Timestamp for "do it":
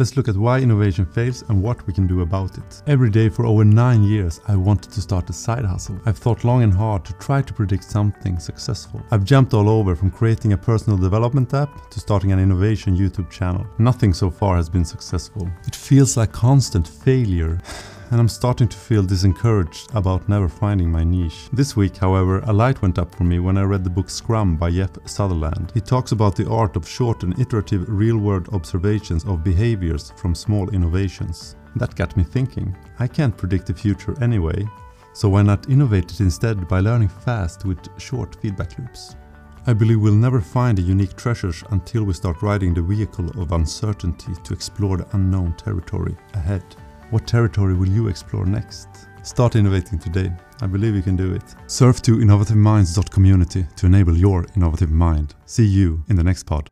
51.16-51.42